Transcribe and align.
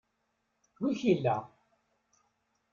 Wi 0.81 0.91
k-illa? 0.99 1.37